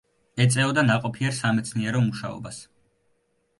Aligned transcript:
ეწეოდა 0.45 0.83
ნაყოფიერ 0.91 1.37
სამეცნიერო 1.41 2.03
მუშაობას. 2.09 2.61